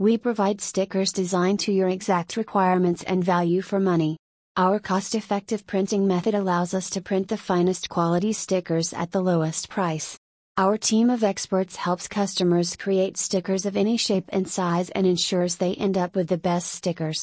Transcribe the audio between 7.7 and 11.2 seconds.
quality stickers at the lowest price. Our team